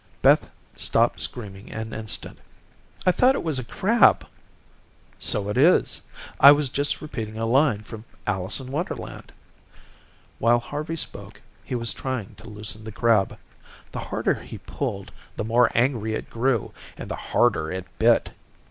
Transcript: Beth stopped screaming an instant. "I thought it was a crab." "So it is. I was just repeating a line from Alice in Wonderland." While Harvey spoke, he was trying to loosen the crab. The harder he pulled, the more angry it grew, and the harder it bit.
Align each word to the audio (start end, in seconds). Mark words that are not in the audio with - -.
Beth 0.23 0.49
stopped 0.75 1.21
screaming 1.21 1.71
an 1.71 1.93
instant. 1.93 2.39
"I 3.05 3.11
thought 3.11 3.35
it 3.35 3.43
was 3.43 3.59
a 3.59 3.63
crab." 3.63 4.25
"So 5.19 5.47
it 5.47 5.57
is. 5.57 6.01
I 6.39 6.51
was 6.53 6.69
just 6.71 7.03
repeating 7.03 7.37
a 7.37 7.45
line 7.45 7.81
from 7.83 8.05
Alice 8.25 8.59
in 8.59 8.71
Wonderland." 8.71 9.31
While 10.39 10.57
Harvey 10.57 10.95
spoke, 10.95 11.39
he 11.63 11.75
was 11.75 11.93
trying 11.93 12.33
to 12.37 12.49
loosen 12.49 12.83
the 12.83 12.91
crab. 12.91 13.37
The 13.91 13.99
harder 13.99 14.41
he 14.41 14.57
pulled, 14.57 15.11
the 15.35 15.43
more 15.45 15.69
angry 15.75 16.15
it 16.15 16.31
grew, 16.31 16.73
and 16.97 17.07
the 17.07 17.15
harder 17.29 17.71
it 17.71 17.85
bit. 17.99 18.31